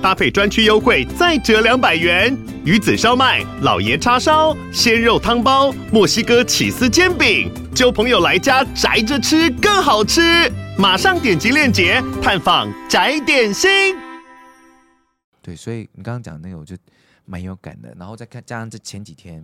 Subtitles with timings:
[0.00, 2.36] 搭配专区优惠再折两百元。
[2.64, 10.20] 鱼子烧麦、老爷叉烧、鲜肉汤包、墨西哥起司煎饼，揪朋友来家宅着吃更好吃。
[10.78, 13.96] 马上点击链接探访宅点心。
[15.42, 16.76] 对，所以你刚刚讲那个，我就
[17.24, 17.92] 蛮有感的。
[17.98, 19.42] 然后再看加上这前几天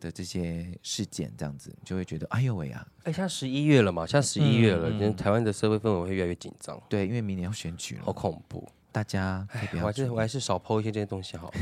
[0.00, 2.84] 的这些事件，这样子就会觉得，哎呦喂啊！
[3.04, 6.80] 哎，像十一月了嘛，像十一月了，嗯、台湾的社会氛围会越来越紧张。
[6.88, 8.66] 对，因为明年要选举了，好恐怖。
[8.94, 11.54] 大家哎，我还是我还是少 po 一些这些东西好了。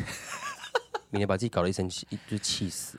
[1.09, 2.99] 明天把自己搞得一身气，就气死。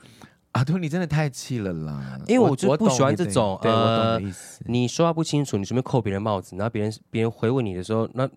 [0.52, 2.18] 阿杜，你真的太气了啦！
[2.26, 4.60] 因为我就不喜欢这种，对，我懂的意思。
[4.66, 8.28] 你说话不清楚，你随便扣别人帽子，然后别人别人回问你的时候，那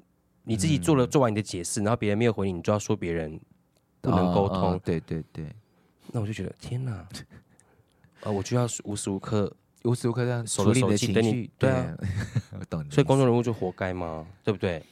[0.44, 3.39] 你自己做了做完你的解释，然后别人没有回你，你就要说别人
[4.02, 4.79] 不能沟通。
[4.83, 5.52] 对对对，
[6.11, 6.91] 那我就觉得天哪！
[8.22, 9.52] 啊， 我就要无时无刻
[9.83, 11.50] 无时无刻这样手机等你。
[11.57, 11.95] 对啊，
[12.59, 12.83] 我懂。
[12.91, 14.25] 所以公众人物就活该吗？
[14.44, 14.83] 对不对？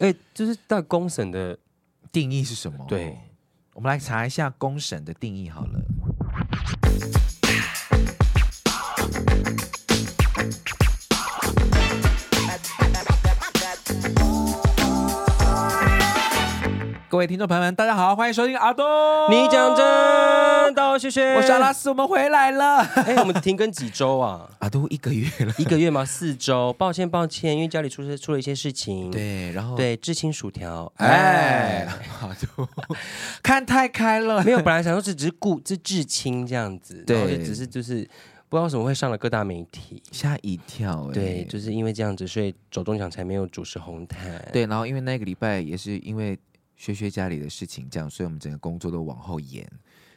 [0.00, 0.10] 嗯。
[0.10, 1.56] 哎，就是到公审的
[2.12, 2.84] 定义是什么？
[2.88, 3.16] 对。
[3.72, 5.80] 我们来查一下公审的定义好了。
[17.10, 18.86] 各位听众朋友们，大家好，欢迎收听阿东。
[19.32, 21.34] 你讲真，道谢谢。
[21.34, 22.78] 我是阿拉斯，我们回来了。
[22.78, 24.48] 哎，我们停更几周啊？
[24.60, 26.04] 阿东一个月了，一个月吗？
[26.04, 26.72] 四周。
[26.74, 29.10] 抱歉，抱歉，因为家里出出了一些事情。
[29.10, 30.90] 对，然后对，至亲薯条。
[30.98, 31.84] 哎，
[32.20, 32.68] 阿东
[33.42, 34.40] 看太开了。
[34.46, 37.02] 没有，本来想说是只是顾，这至亲这样子。
[37.04, 38.08] 对，然后只是就是
[38.48, 41.10] 不知道为什么会上了各大媒体，吓一跳。
[41.12, 44.40] 对，就是因为这样子，所以走中奖才没有主持红毯。
[44.52, 46.38] 对，然后因为那个礼拜也是因为。
[46.80, 49.70] 学学家里的事情，这样，所以我们整个工作都往后延。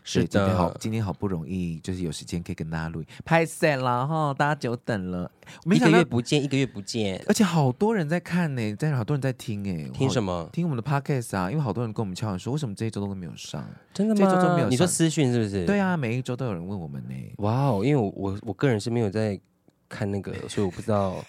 [0.05, 5.29] 是的，今天好，今天好不容易就是有时间可以跟大家录音，拍谢了哈，大家久等了。
[5.65, 10.49] 一个月不见，一个月不见，而且好多人在看呢，但是好多人在听哎，听什么？
[10.53, 13.65] 听我们的 podcast 啊，因为好多人跟我们敲门说，为什么这一周都没有上？
[13.93, 14.19] 真的吗？
[14.21, 14.71] 这一周都没有上？
[14.71, 15.65] 你说私讯是不是？
[15.65, 17.15] 对啊，每一周都有人问我们呢。
[17.39, 19.37] 哇哦，因为我我我个人是没有在
[19.89, 21.23] 看那个，所以我不知道。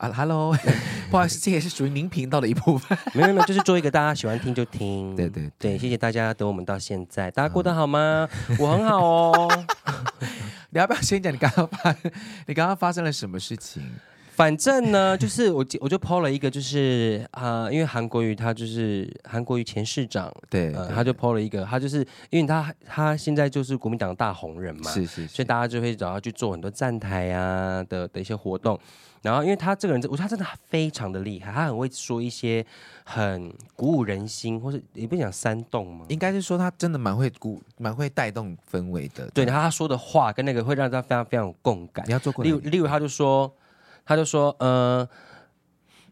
[0.00, 0.50] 啊哈喽，
[1.10, 2.96] 不好意思， 这也是属于您频道的一部分。
[3.12, 5.14] 没有没有，就是做一个大家喜欢听就听。
[5.14, 8.26] 对对对，对，谢谢大家等我们到现在，大家过得好吗？
[8.58, 9.64] 我很好哦。
[10.72, 11.94] 你要不要先讲你刚刚发，
[12.46, 13.82] 你刚刚发生了什么事情？
[14.30, 21.98] 反正呢，就是我我就 po 了一个，就是啊、呃，因为韩国瑜他就是韩国瑜前市长，对，呃、他就 po 了一个，他就是
[22.30, 28.80] 因为他他现在就是国民党的大红人嘛，是，是是，所以大家就会找他去做很多站台啊的的一些活动。
[29.22, 32.64] 然后，因为他这个人，我觉得他真的非常的厉害，他很会说一些
[33.04, 39.28] 很鼓舞人心，或是也不讲煽动嘛，应该是说他真的蛮会鼓，蛮会带动氛围的。
[39.34, 42.02] 对，然后他说的话跟那个会让他非常非常有共感。
[42.08, 43.54] 你要做过，例如，例如他就说，
[44.06, 45.06] 他就说，呃，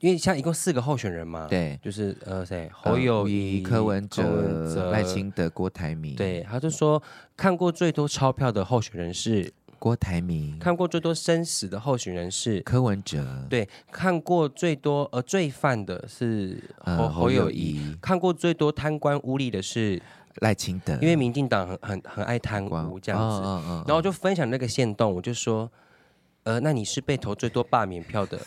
[0.00, 6.14] 因为像一共四个候选人嘛，对，就是呃谁，侯友宜、柯文哲、赖清德、郭台铭。
[6.14, 7.02] 对，他就说
[7.34, 9.50] 看过最多钞票的候选人是。
[9.78, 20.00] 郭台铭看过最多生死的候选人是柯文哲，对，看过最多呃罪犯的是侯侯友谊，看过最多贪官污吏的是
[20.40, 25.70] 赖清德，因为民进党很很很爱贪污这样子，哦哦哦、然后我就分享那个线动，我就说，
[26.42, 28.38] 呃，那你是被投最多罢免票的。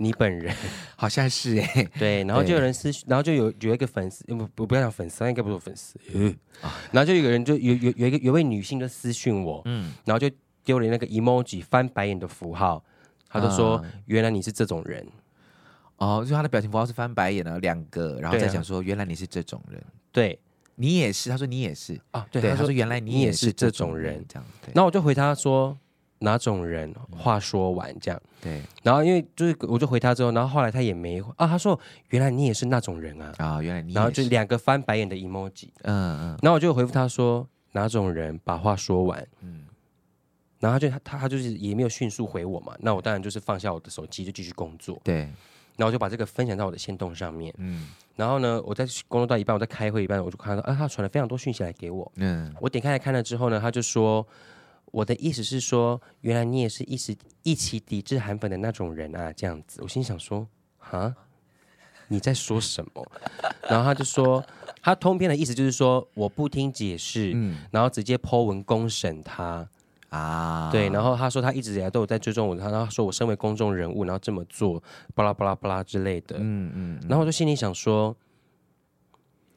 [0.00, 0.54] 你本人。
[0.96, 6.36] 好像是哎、欸，对，然后就有人私，然后就有有一个粉丝，不不不要讲粉丝，应该不是粉丝， 嗯，
[6.90, 10.28] 然后就有个人就有有有一个有位女性就私讯我，嗯，然后就
[10.64, 12.84] 丢了那个 emoji 翻白眼的符号，
[13.28, 15.06] 他就说、嗯、原来你是这种人，
[15.96, 20.38] 哦，就他的表情符号是翻白眼的两个，然后再讲说原来你是这种人，对。
[20.76, 22.00] 你也是，他说你也是。
[22.10, 25.76] 啊，对，对他说原来你也是这种人，这样，然后我就回他说。
[26.20, 26.94] 哪种人？
[27.10, 28.62] 话说完这样，对。
[28.82, 31.46] 然后因为就是，我就回他之后，然后后来他也没啊。
[31.46, 31.78] 他说
[32.10, 33.94] ：“原来你也是那种人啊！”啊，原来你。
[33.94, 35.68] 然后就两个翻白眼的 emoji。
[35.82, 36.38] 嗯嗯。
[36.42, 38.38] 然后我就回复他说：“哪种人？
[38.44, 39.64] 把话说完。”嗯。
[40.58, 42.74] 然后他就他他就是也没有迅速回我嘛。
[42.80, 45.00] 那我当然就是放下我的手机，就继续工作。
[45.02, 45.20] 对。
[45.76, 47.54] 然后我就把这个分享到我的线动上面。
[47.56, 47.88] 嗯。
[48.14, 52.12] 然后呢，我在工作到一半，我在开会一半，我就看到啊，他传了非常多讯息来给我。
[52.16, 52.54] 嗯。
[52.60, 54.26] 我点开来看了之后呢，他就说。
[54.90, 59.80] 我的意思是说，原来你也是一时一起抵制韩粉的那种人啊，这样子。
[59.82, 60.46] 我心想说，
[60.78, 61.14] 哈，
[62.08, 63.06] 你在说什么？
[63.68, 64.44] 然后他就说，
[64.82, 69.68] 他通篇的意思就是说，我不听解释，嗯，然后直接 po 文公审他
[70.08, 70.70] 啊。
[70.72, 74.82] 对，然后他说他一直以来都有在追踪我，他然后说我身为公众人物，然后这么做，
[75.14, 76.36] 巴拉巴拉巴拉之类的。
[76.38, 78.16] 嗯嗯，然后我就心里想说。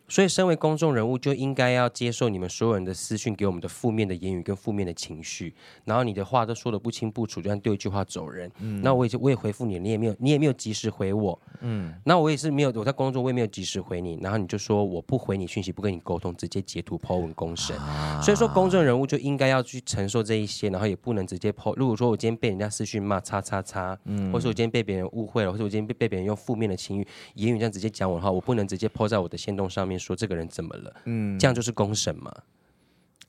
[0.08, 5.54] 所以，身为公众人物，就应该要接受你们所有人的私讯给我们的负面的言语跟负面的情绪，
[5.86, 8.52] 然后你的话都说的不清不楚，就像丢一句话走人。
[8.60, 11.40] 嗯，那我也就我也回复你，你也没有你也没有及时回我。
[11.62, 17.76] 嗯，那我也是没有我在工作，我也没有及时回你，然后你就说我不回你讯息，不跟你沟通，直接截图 po 文公审。
[17.78, 21.74] 啊，所以说，公众人物就应该要去承受这一些，然后也不能直接 po。
[21.76, 29.93] 如果说我今天被人家私讯骂叉叉叉，嗯，或者我今天被别人误会了，或者我今天被被别人用负面的情语言语这样直接讲我的话，我不能直接 po 在我的线动上面。
[29.98, 30.94] 说这个人怎么了？
[31.06, 32.34] 嗯，这样就是公审嘛？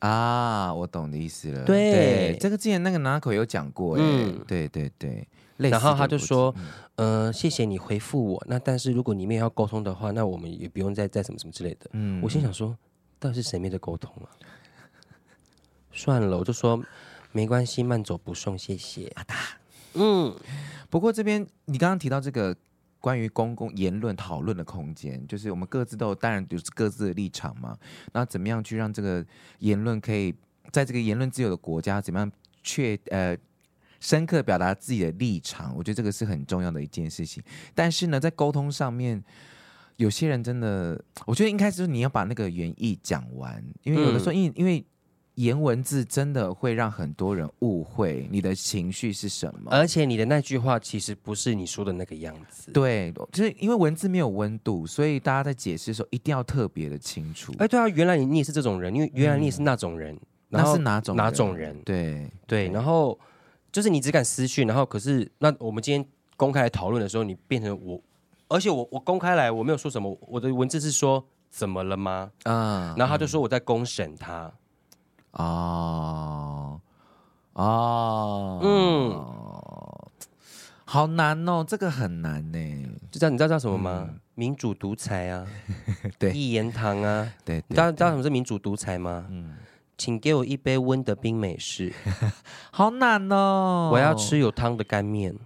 [0.01, 1.65] 啊，我懂的意思了。
[1.65, 5.27] 对，对这个之前那个拿口有讲过，嗯，对对对。
[5.57, 6.55] 然后他就说，
[6.97, 8.45] 嗯、呃，谢谢你回复我。
[8.49, 11.89] 那但是如果你们要沟通的话，那我们也不用再再什么什么之类的。
[11.93, 12.77] 嗯，我心想说，
[13.19, 14.29] 到底是谁没在沟通啊？
[15.93, 16.83] 算了，我就说
[17.33, 19.11] 没关系，慢走不送，谢谢。
[19.15, 19.37] 阿达，
[19.95, 20.35] 嗯，
[20.91, 22.55] 不过这边你刚刚提到这个。
[23.05, 27.77] 关于公共言论讨论的空间，就是我们各自都有当然就是各自的立场嘛。
[28.15, 29.23] 那怎么样去让这个
[29.59, 30.35] 言论可以
[30.73, 33.37] 在这个言论自由的国家，怎么样确呃
[34.01, 35.77] 深刻表达自己的立场？
[35.77, 37.43] 我觉得这个是很重要的一件事情。
[37.75, 39.23] 但是呢，在沟通上面，
[39.97, 44.83] 有些人真的，我觉得应该是你要把那个原意讲完，因为有的时候，因为因为。
[45.35, 52.71] 言文字真的会让很多人误会你的情绪是什么，而且你的那句话其实不是你说的那个样子。
[52.71, 57.53] 对，就是因为文字没有温度，所以大家在解释的时候一定要特别的清楚。
[57.59, 60.21] 哎，对啊，原来你你也是这种人，因为原来你也是那种人，嗯、
[60.51, 61.77] 那是哪种哪种人？
[61.83, 63.19] 对对，然后
[63.73, 66.07] 就是你只敢私讯，然后可是那我们今天
[66.37, 68.01] 公开来讨论的时候，你变成我，
[68.47, 72.31] 而且我我公开来我没有说什么，我的文字是说怎么了吗？
[72.45, 74.53] 啊，然后他就说我在公审他。
[75.35, 76.81] 哦，
[77.55, 79.25] 哦，嗯，
[80.85, 82.59] 好难哦，这个很难呢。
[83.11, 84.07] 就叫你知道叫什么吗？
[84.09, 85.47] 嗯、民主独裁啊，
[86.19, 89.27] 对，一言堂啊，对，你知道知道什么是民主独裁吗？
[89.31, 89.57] 嗯，
[89.97, 91.93] 请给我一杯温的冰美式，
[92.73, 95.35] 好难哦，我要吃有汤的干面。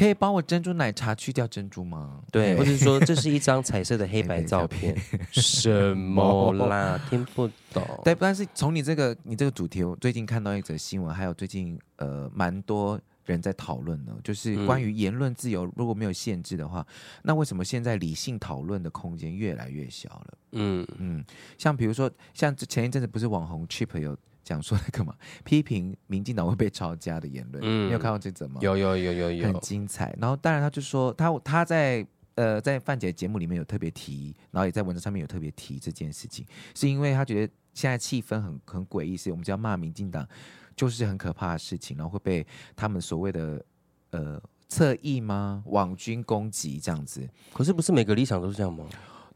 [0.00, 2.22] 可以帮我珍珠奶茶去掉珍珠吗？
[2.32, 4.96] 对，或者说这是一张彩色的黑白照片，
[5.30, 6.98] 什么啦？
[7.10, 7.86] 听不懂。
[8.02, 20.38] 对，但是从你这个你这个主题，我最近看到一则新闻，还有最近呃蛮多人在讨论呢，就是关于言论自由如果没有限制的话，嗯、那为什么现在理性讨论的空间越来越小了？
[20.52, 21.22] 嗯嗯，
[21.58, 24.16] 像比如说像前一阵子不是网红 Chip 有。
[24.42, 25.14] 讲说那个嘛，
[25.44, 28.58] 批评民进党会被抄家的言论，嗯、你有看到这则吗？
[28.60, 30.14] 有有有有有，很精彩。
[30.20, 40.26] 然后当然他就说他他在呃在范姐节目里面有特别提，然后也在文章上面有特别提这件事情，是因为他觉得现在气氛很很诡异，是我们只要骂民进党
[40.74, 43.64] 就是很可怕的事情，然后会被他们所谓的
[44.10, 45.62] 呃侧翼吗？
[45.66, 47.28] 网军攻击这样子。
[47.52, 48.86] 可是不是每个立场都是这样吗？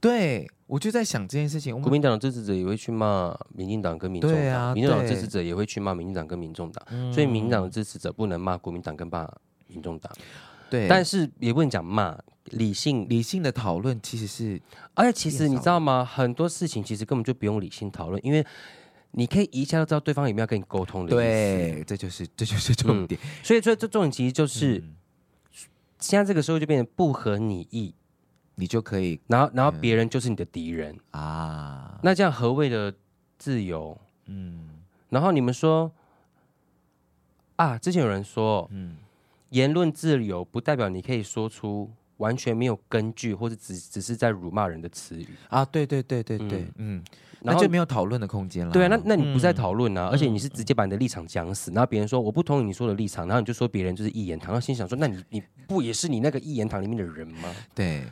[0.00, 1.78] 对，我就在想这件事情。
[1.80, 9.30] 国民党的支持者也会去骂民进党跟民众党，啊、民进党的支持者也会去骂民进党跟民众党，嗯、所以民进党的支持者不能骂国民党跟骂
[9.66, 10.10] 民众党。
[10.70, 12.18] 对，但是也不能讲骂，
[12.52, 14.60] 理性理性的讨论其实是，
[14.94, 16.02] 而且其实你知道吗？
[16.04, 18.44] 很多事情其实根本就不用理性讨论，因为
[19.12, 21.10] 你可以一下就知道对方有没有跟你沟通的。
[21.10, 23.20] 对，这就是这就是重点。
[23.22, 24.96] 嗯、所以说这重点其实就是，嗯、
[26.00, 27.94] 现在这个时候就变成不合你意。
[28.56, 31.98] 你就可以，然后然后别人就是你的敌人、嗯、啊。
[32.02, 32.94] 那这样何谓的
[33.36, 33.98] 自由？
[34.26, 34.68] 嗯，
[35.10, 35.90] 然后你们说
[37.56, 38.96] 啊，之前有人说，嗯，
[39.50, 45.64] 言论自由不代表你可以说出完全没有根据或者只只是在辱骂人的词语啊。
[45.64, 47.04] 对对对对对，嗯，嗯，
[47.40, 48.72] 那就没有讨论的空间了。
[48.72, 57.50] 对啊，那那你不再讨论啊，嗯、而且你是直接把你的立场讲死，然后别人说我不同意你说的立场，然后你就说别人就是一言堂，然后心想说，那你你不也是你那个一言堂里面的人吗？
[57.74, 58.04] 对。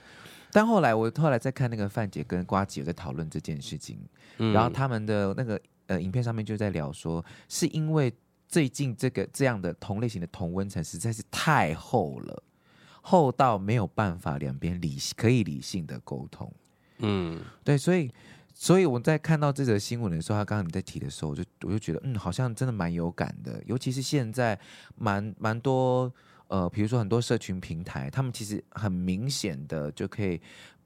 [0.55, 3.99] 但后来我后来在看那个范姐跟瓜姐有在讨论这件事情，
[4.37, 8.13] 嗯、然后他们的那个呃影片上面就在聊说，是因为
[8.47, 12.43] 最近这个这样的同类型的同温层实在是太厚了，
[13.01, 16.53] 厚到没有办法两边理可以理性的沟通。
[16.99, 18.13] 嗯，对，所以
[18.53, 24.59] 所以我在看到这则新闻的时候，他刚刚你在提的时候，我就我就觉得嗯，好像真的蛮有感的，尤其是现在
[24.97, 26.13] 蛮蛮多。
[26.53, 30.39] 呃，比如说很多社群平台，他们其实很明显的就可以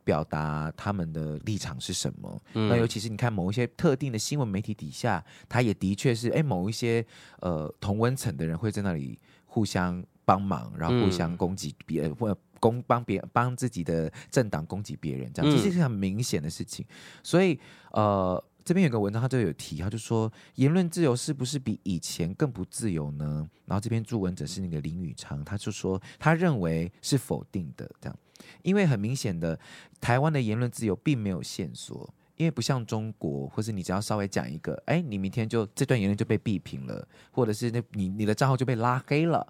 [0.05, 2.41] 表达他们的立场是什么。
[2.55, 7.05] 嗯、那尤其是你看某一些特定的新闻媒体底下，他也的确是，哎，某一些
[7.41, 16.87] 呃同温层的人会在那里互相帮忙，然后互相攻击别人，或攻帮别人帮自己的政党攻击别人，这样其实是很明显的事情。
[17.25, 17.59] 所以
[17.91, 18.41] 呃。
[18.67, 23.49] 这边有个文章，他就有提，他就说言论自由是不是比以前更不自由呢？
[23.65, 28.19] 然后这边注文者是那个林宇昌，他就说他认为是否定的，这样，
[28.63, 29.57] 因为很明显的，
[30.01, 39.47] 台湾的言论自由并没有限缩，因为不像中国，或是你只要稍微讲一个，哎，你明天就这段言论就被毙屏了，或者是那你你的账号就被拉黑了，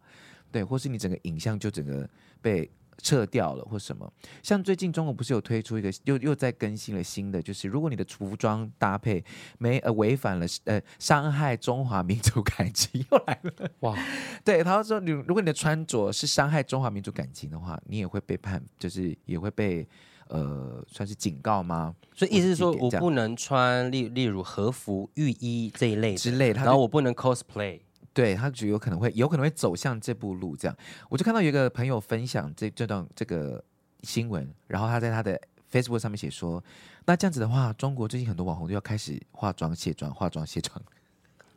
[0.53, 2.07] 对，或是你整个影像就整个
[2.43, 2.71] 被。
[3.03, 4.11] 撤掉了或什么，
[4.43, 9.23] 像最近中国不是有推出一个，又又在更新了新的，就是如果你的服装搭配
[9.59, 13.97] 没呃违反了呃伤害中华民族感情，又来了哇！
[14.45, 19.87] 对，他说你如果你的穿着是伤害中华民族感情的话，你也会被判，就是也会被
[20.29, 21.95] 呃算是警告吗？
[22.15, 27.81] 所以意思是说我不能穿例例如和服、浴衣这一类之类，然后我不能 cosplay。
[28.17, 30.75] 对，他就有可能会有可能会走向这步路，这样
[31.11, 33.63] 我就看到有一个朋友分享这这段这个
[34.05, 35.39] 新闻，然后他在他的
[35.71, 36.65] Facebook 上面写说，
[37.05, 40.83] 那这样子的话，中国最近很多网红都要开始化妆卸妆，化妆卸妆。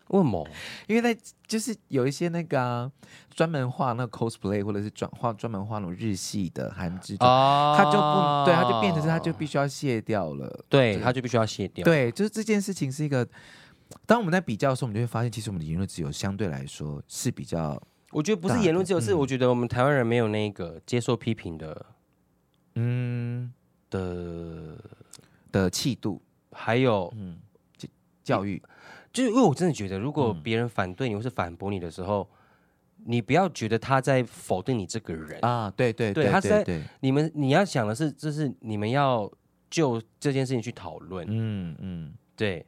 [0.10, 0.46] 为什么？
[0.88, 2.92] 因为那就是有一些那个、啊、
[3.34, 13.26] 专门画那个 cosplay 或者是专画专门画那种日系的韩剧，哦、他就不对，他就变成是他就必须要卸掉了，对，他就必须要卸掉，对，就是这件事情是一个。
[14.06, 17.82] 当我们在比较的时候，我们就会发现，其实我们的言论自由相对来说是比较……
[18.12, 21.86] 我觉得不是言论自由，是我觉得我们台湾人没有那个接受批评的，
[22.76, 23.54] 嗯。
[23.92, 24.78] 的
[25.52, 27.40] 的气度，还有嗯
[28.24, 28.62] 教育，
[29.12, 32.30] 就是因为我真的觉得，如果别人反对你或是反驳你的时候，
[33.06, 35.44] 你不要觉得他在否定你这个人。
[35.44, 39.28] 啊，对对对，他是在你们你要想的是，就是你们要
[39.72, 42.64] 就这件事情去讨论，嗯嗯，对。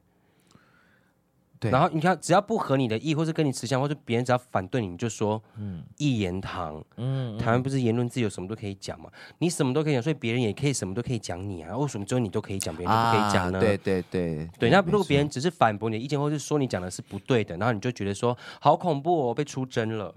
[1.62, 1.70] 对。
[1.70, 13.60] 然后你看，只要不合你的意，或是跟你持相，或者别人只要反对你，你就说，嗯，一言堂，嗯，台湾不是言论自由，什么都可以讲嘛，你什么都可以讲，所以别人也可以什么都可以讲你啊，为什么只有你都可以讲，别人都不可以讲呢？
[13.60, 14.50] 啊、对对对。
[14.58, 20.16] 对，那如果别人只是反驳你的意见，或是说你讲的是不对的，然后你就觉得说好恐怖哦，被出征了。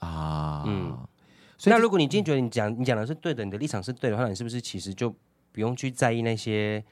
[0.00, 0.94] 啊，嗯，
[1.56, 5.08] 所以那如果你今天觉得你讲你讲的是对的，你的立场是对的话，那你是不是其实就
[5.52, 6.84] 不用去在意那些？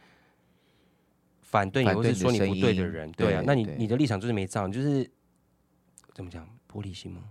[1.55, 5.09] 反对你，或是说你不对的人，对啊，那你你的立场就是没照，就是
[6.13, 7.23] 怎么讲，玻璃心吗？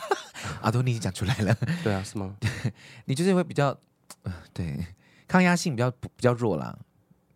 [0.60, 2.36] 阿多，你已经讲出来了， 对啊，是吗？
[3.06, 3.74] 你就是会比较，
[4.52, 4.84] 对，
[5.26, 6.78] 抗压性比较比较弱啦，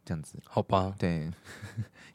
[0.04, 0.94] 这样子，好吧？
[0.98, 1.30] 对，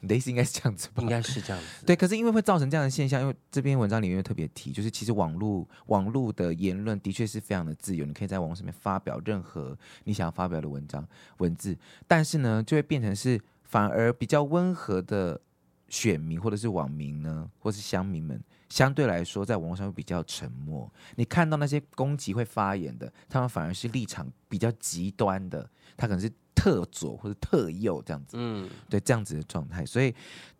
[0.01, 1.01] 你的意思应该是这样子吧？
[1.01, 1.84] 应该是这样子。
[1.84, 11.03] 对，可是因为会造成这样的现象，因为这篇文章里面特别提，就是其实网络网络的言论的确是非常的自由，你可以在网络上面发表任何你想要发表的文章
[11.38, 11.75] 文字，
[12.08, 13.41] 但是呢，就会变成是。
[13.74, 15.42] 反而比较温和的
[15.88, 18.39] 选民或者是网民呢，或是乡民们，
[18.70, 20.88] 相对来说在网络上会比较沉默。
[21.15, 28.38] 你看到那些攻击会发言的，他们反而是立场比较极端的，他可能是特左或者特右这样子。
[28.39, 30.13] 嗯，对，这样子的状态，所以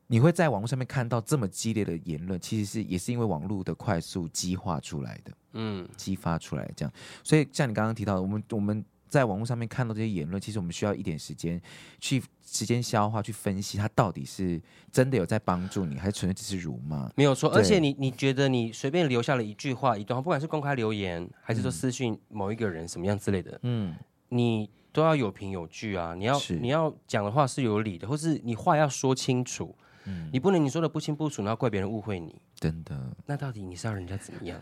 [0.08, 5.32] 你会在网络上面看到这么激烈的言论，其实是也是因为网络的快速激化出来的。
[5.52, 6.92] 嗯，激发出来这样。
[7.24, 8.84] 所以像你刚刚提到的，我们我们。
[9.14, 11.62] 在网络上面看到这些言论，其实我们需要一点时间
[12.00, 14.60] 去时间消化，去分析它到底是
[14.92, 17.12] 真的有在帮助你，还是纯粹只是辱骂？
[17.16, 17.52] 没有错。
[17.52, 23.96] 而且你你觉得你随便留下了一句话、一段话，不管是公开留言，还是说私讯某一个人什么样之类的，嗯，
[24.30, 26.16] 你都要有凭有据啊。
[26.16, 29.76] 你要你要讲的话是有理的，或是你话要说清楚。
[30.06, 32.36] 嗯，你不能你说的不清不楚，然后怪别人误会你。
[32.56, 33.16] 真的？
[33.28, 34.60] 那到底你是要人家怎么样？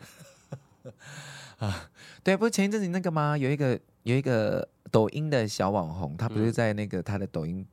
[1.61, 1.89] 啊，
[2.23, 3.37] 对，不是前一阵子那个吗？
[3.37, 7.63] 有一个有一个抖音的小网红，他不是在那个他的抖音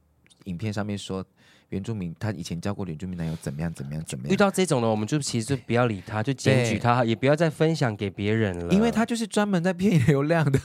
[0.45, 1.25] 影片上面说
[1.71, 4.33] 原住民，他以前交过原住民男友怎么样怎么样怎么样。
[4.35, 10.61] 遇到这种的，我们就其实就不要理他，就检举他，也不要再分享给别人了，因为他就是专门在骗流量的。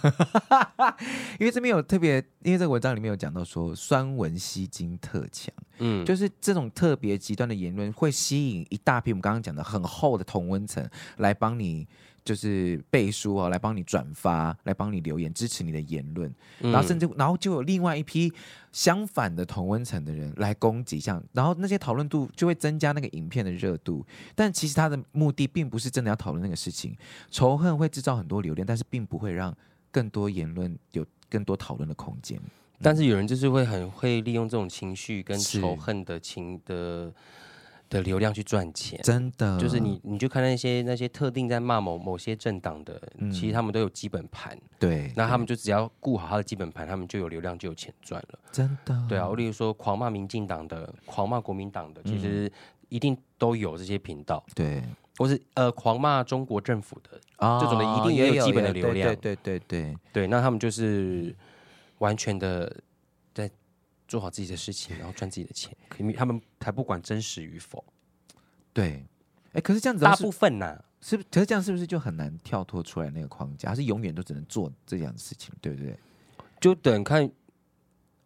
[1.39, 11.87] 因为这边有特别，因为这个文章里面有讲到说酸文吸金特强，嗯，就是这种特别极端的言论会吸引一大批我们刚刚讲的很厚的同温层来帮你。
[12.23, 18.31] 就是背书哦，来帮你转发，来帮你留言支持你的言论，嗯、然后甚至然后就有另外一批
[18.71, 26.95] 相反的同温层的人来攻击，像然后那些讨论度就会增加那个影片的热度，但其实他的目的并不是真的要讨论那个事情，
[27.29, 29.55] 仇恨会制造很多流量，但是并不会让
[29.91, 32.39] 更多言论有更多讨论的空间。
[32.81, 37.13] 但是有人就是会很会利用这种情绪跟仇恨的情的。
[37.93, 39.59] 的流量去赚钱，真的。
[39.59, 49.05] 就是你，你就看那些那些特定在骂某某些政党的，嗯、其实他们都有基本盘，对，那他们就只要顾好他的基本盘，他们就有流量，就有钱赚了，真的。
[49.07, 52.51] 对啊，我例如说狂骂民进党的，狂骂国民党的，其实
[52.89, 54.81] 一定都有这些频道，对，
[55.17, 61.33] 或是呃狂骂中国政府的，哦、这种的一定也有基本的流量，对对对对对，对，那他们就是
[61.99, 62.75] 完全的。
[64.13, 67.83] 做好自己的事情，然后赚自己的钱，可他们才不管真实与否。
[68.71, 69.03] 对，
[69.53, 71.23] 哎，可是这样子，大部分呐、啊，是不？
[71.31, 73.69] 可是这样是不是就很难跳脱出来那个框架？
[73.69, 75.97] 还是永远都只能做这样的事情，对不对？
[76.61, 77.27] 就等看。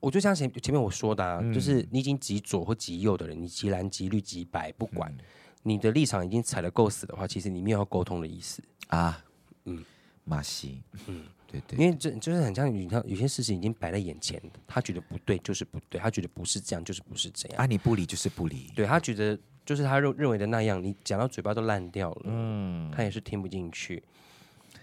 [0.01, 5.25] 我就像前前面我说的、啊，嗯、就是你已经极左或极右的人，你极蓝极绿极白，不管、嗯、
[5.63, 9.23] 你的立场已经踩得够死的话，其实你没有要沟通的意思啊。
[9.63, 9.85] 嗯，
[10.25, 17.57] 马西，嗯，对，对对，因为这就是很像你看，有些事情已经摆在眼前，他觉得不对就是不对，他觉得不是这样就是不是这样。
[17.57, 24.03] 啊，你不理就是不理，对他觉得就是他认认为的那样，你讲到嘴巴都烂掉了，嗯，他也是听不进去。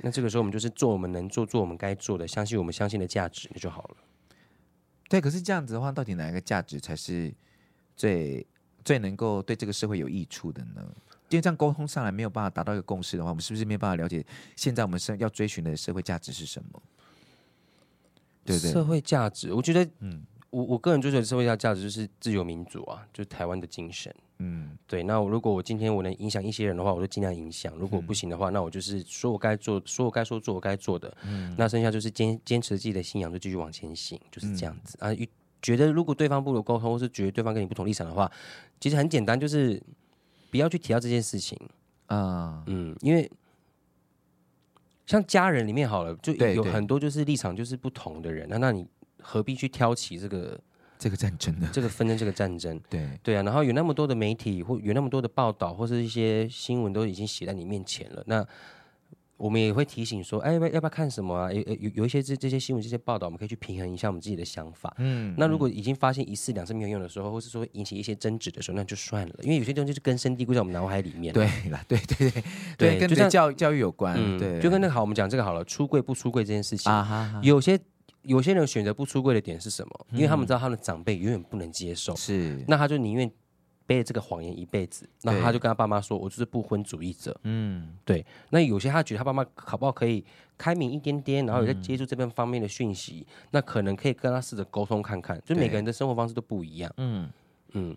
[0.01, 3.97] 那这个时候我们就是做我们能做，做我们该做的，相信我们相信的价值，那就好了。
[5.09, 7.33] 对，可是这样子的话，到底哪一个价值才是
[7.95, 8.45] 最
[8.85, 10.85] 最能够对这个社会有益处的呢？
[11.31, 14.25] 因为这样沟通上来没有办法达到一个共识的话，我们是不是没有办法了解
[14.57, 16.83] 现在我们是要追寻的社会价值是什么？
[18.45, 24.15] 对对，社会价值，我觉得，嗯，我我个人追求的社会价价值就是自由民主啊，就是台湾的精神。
[24.39, 25.03] 嗯，对。
[25.05, 31.17] 那如果我今天我能影响一些人的话，我就尽量影响；如果不行的话，嗯、那我就是说我该做，说我该说做我该做的。
[31.25, 35.29] 嗯，那剩下就是坚坚持自己的信仰，就继续往前行，就是这样子、嗯、啊。
[35.63, 38.31] 觉得如果对方不如沟通，或是觉得对方跟你不同立场的话，
[38.79, 39.83] 其实很简单，就是
[40.55, 41.59] 不要去提到这件事情
[42.07, 42.63] 啊。
[42.69, 43.29] 嗯，因为
[45.05, 48.87] 像家人里面好了，就有很多就是立场就是不同的人，那那你
[49.21, 50.57] 何必去挑起这个？
[50.97, 58.47] 这个战争呢这个纷争，这个战争， 对对啊，然后有那么多的媒体或有那么多的报道或是一些新闻都已经写在你面前了，那
[59.37, 61.53] 我们也会提醒说，哎，要不要看什么啊？
[61.53, 64.95] 有有有一些这这些新闻这些报道，我们可以去平衡一下我们自己的想法。
[64.99, 71.35] 嗯，那如果已经发现一次两次没有用的时候，或是说引起一些争执的时候，那就算了，因为有些东西是根深蒂固在我们脑海里面。
[71.35, 72.43] 对啦， 对对对
[72.79, 74.15] 对，跟教教教育有关。
[74.17, 77.79] 嗯，对，就跟那个好，我们讲这个好了，出柜不出柜这件事情啊，有些。
[78.25, 80.07] 有些人选择不出柜的点是什么？
[80.13, 83.31] 因为他们知道他的长辈永远不能接受，是，那他就宁愿
[83.87, 85.09] 背这个谎言一辈子。
[85.23, 88.25] 那他就跟他爸妈说：“我就是不婚主义者。”嗯，对。
[88.51, 90.25] 那有些他觉得他爸妈好不好可以
[90.57, 95.41] 开明一点点，然后有在接触这边方面的讯息，那可能可以跟他试着沟通看看。
[95.45, 96.93] 就每个人的生活方式都不一样。
[96.97, 97.31] 嗯
[97.73, 97.97] 嗯，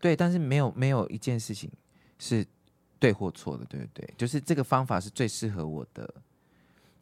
[0.00, 0.14] 对。
[0.14, 1.70] 但是没有没有一件事情
[2.18, 2.46] 是
[2.98, 4.14] 对或错的，对不对？
[4.16, 6.14] 就是这个方法是最适合我的。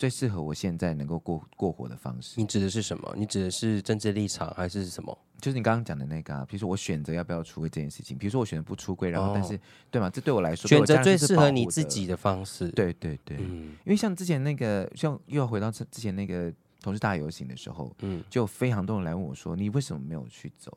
[0.03, 2.35] 最适合我现在能够过过活的方式。
[2.37, 3.15] 你指的是什么？
[3.17, 5.17] 你指的是政治立场还是什么？
[5.41, 8.19] 就是你刚刚讲的那个啊，比如说我选择要不要出柜这件事情。
[8.19, 9.61] 比如说我选择不出柜，然后但是、哦、
[9.93, 10.11] 对吗？
[10.11, 12.69] 这对我来说选择最适合你自己的方式。
[12.71, 20.77] 对对对，嗯、因为像之前那个，像又要回到之前那个同事大游行的时候，嗯，就非常多人来问我说：“你为什么没有去走？”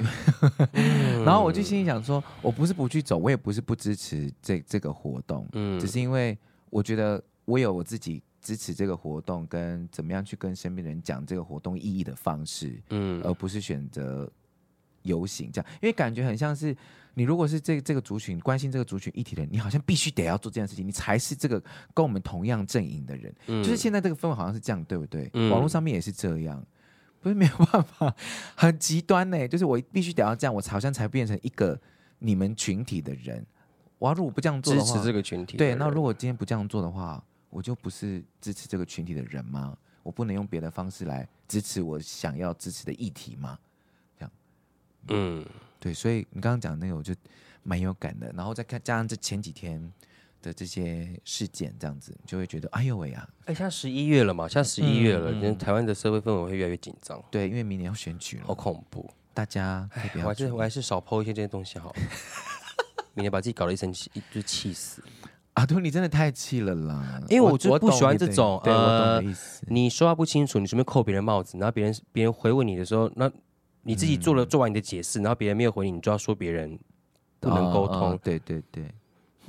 [0.72, 6.38] 嗯、然后我就心里想说：“我不是不去走，我也不是不支持这这个活动，嗯，只是因为
[6.70, 14.30] 我觉得。”我有我自己支持这个活动，跟怎么样去跟身边的人讲这个活动意义的方式，嗯，而不是选择
[15.02, 16.76] 游行这样，因为感觉很像是
[17.14, 21.58] 你如果是这个、这个族群关心这个族群议题的人，你好像必须得要做这件事情，你才是这个
[21.94, 25.30] 跟我们同样阵营的人，嗯，就是现在这个氛围好像是这样，对不对？
[25.32, 26.62] 嗯，网络上面也是这样，
[27.20, 28.14] 不是 没有办法，
[28.56, 31.80] 很极端呢，就是我必须得要这样，我好像才变成一个
[32.18, 33.42] 你们群体的人。
[33.98, 37.24] 我要如果不这样做的话，支持这个群体，对，那如果今天不这样做的话。
[37.50, 39.76] 我就不是支持这个群体的人吗？
[40.02, 43.58] 我不能用别的方式来支持我想要支持的议题吗？
[44.16, 44.32] 这样，
[45.08, 45.46] 嗯，
[45.78, 47.14] 对，所以你刚刚讲那个，我就
[47.62, 48.32] 蛮有感的。
[48.32, 49.92] 然后再看加上这前几天
[50.40, 53.28] 的这些事件，这样子就会觉得，哎呦喂啊！
[53.44, 57.22] 哎，现在十一月了嘛，现在十一月了，台湾的社会氛围会越来越紧张。
[57.30, 59.10] 对，因为明年要选举了，好恐怖！
[59.34, 61.96] 大家唉，我还是我还是少抛一些这些东西好了，
[63.12, 65.02] 明年把自己搞得一身气，就气死。
[65.58, 67.20] 阿杜，你真的太气了啦！
[67.28, 69.66] 因为我就不喜欢这种，对，我懂的意思。
[69.68, 73.28] 你说话不清楚，你随便扣别人帽子，然后别人别人回问你的时候，那
[73.82, 76.78] 你自己做了做完你的解释，然后别人没有回你，你就要说别人
[77.40, 78.16] 不能沟通。
[78.22, 78.88] 对对对，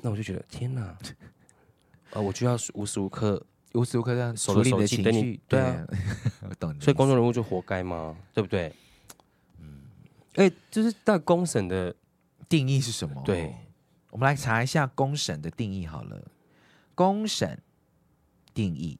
[0.01, 0.81] 那我就觉得天哪！
[2.13, 3.39] 啊，我就要无时无刻
[3.73, 5.85] 无时无刻这样处理你的情绪，对啊，
[6.49, 6.73] 我懂。
[6.81, 8.15] 所以公众人物就活该吗？
[8.33, 8.73] 对不对？
[9.59, 9.81] 嗯，
[10.33, 11.95] 哎，就是在公审的
[12.49, 13.21] 定义是什么？
[13.23, 13.53] 对。
[14.09, 16.21] 我们来查一下公审的定义好了。
[16.95, 17.57] 公审
[18.53, 18.99] 定义，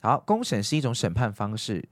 [0.00, 1.84] 好，公审是一种审判方式，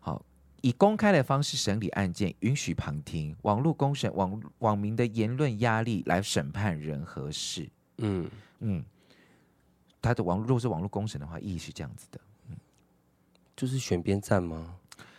[0.00, 0.24] 好，
[0.62, 7.68] 以公开的方式审理案件，允许旁听，网络公审，网网民的言论压力来审判人和事。
[7.98, 8.26] 嗯
[8.60, 8.82] 嗯，
[10.00, 12.56] 他的网络如果是网络公审的话，意义是这样子的，嗯，
[13.54, 14.76] 就是选边站吗？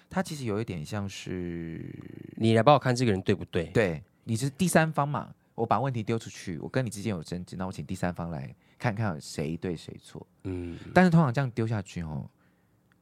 [0.10, 1.94] 他其实有一点像是
[2.38, 3.66] 你来帮我看这个人对不对？
[3.66, 5.36] 对，你是第三方嘛。
[5.58, 10.26] 我把问题丢出去，我跟你之间有争执，那我请第三方来看看谁对谁错。
[10.44, 12.30] 嗯，但是通常这样丢下去哦，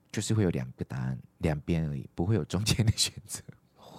[0.10, 3.44] 就是会有两个答案，两边而已，不会有中间的选择。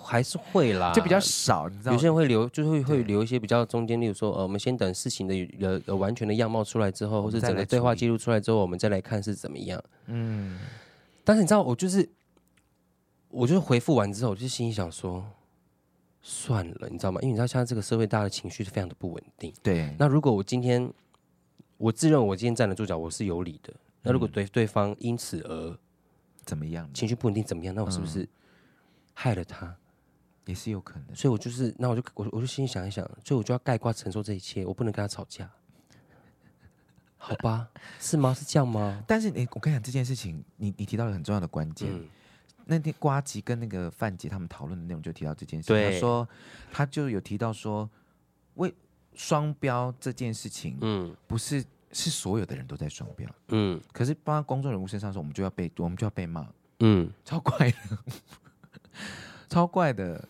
[0.08, 1.92] 还是会啦，就比较少，你知道？
[1.92, 9.82] 有些人会留，就会会留一些比较中间，例如说，呃，我们先等事情的有有完全的样貌出来之后，或是整个对话记录出来之后，我们再来看是怎么样。
[10.06, 10.58] 嗯。
[11.24, 12.08] 但是你知道，我就是，
[13.28, 15.24] 我就是回复完之后，我就心里想说，
[16.28, 17.20] 算了，你知道吗？
[17.22, 19.54] 因为你知道，现在这个社会，大家的情绪是非常的不稳定。
[19.62, 19.94] 对。
[19.96, 20.92] 那如果我今天，
[21.76, 23.72] 我自认为我今天站得住脚，我是有理的。
[24.02, 25.78] 那如果对对方因此而
[26.44, 27.72] 怎么样，情绪不稳定怎么样？
[27.72, 28.28] 那我是不是
[29.14, 29.72] 害了他？
[30.46, 31.14] 也是有可能。
[31.14, 35.48] 所以我就是，那我就我我就心里想一想，所以我就要概括承受这一切，我不能跟他吵架，
[37.16, 37.68] 好吧？
[38.00, 38.34] 是吗？
[38.34, 39.00] 是这样吗？
[39.06, 41.88] 但是你，我跟你讲这件事情，你你提到了很重要的关键。
[41.92, 42.08] 嗯、
[42.66, 46.28] 那天瓜吉跟那个范姐他们讨论的内容就提到这件事，对他说
[46.70, 47.88] 他就有提到说，
[48.54, 48.74] 为
[49.14, 51.64] 双标这件事情，嗯，不是。
[51.92, 56.46] 是所有的人都在双标，嗯，可是放在公众人物身上的时候，我们就要被，我们就要被骂，
[56.80, 57.98] 嗯，超怪的，
[59.48, 60.28] 超怪的。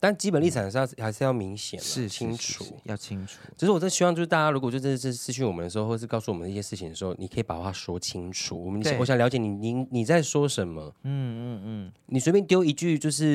[0.00, 3.40] 但基本立场是要还是要明显，是清楚，要清楚。
[3.56, 8.64] 只是我真希望，就是大家如果就这这私讯我们的时候，或是告诉我们一些事情的时候，你可以把话说清楚。
[8.64, 10.94] 我们我想了解你，你你在说什么？
[11.02, 11.10] 嗯
[11.56, 13.26] 嗯嗯，你随便丢一句就是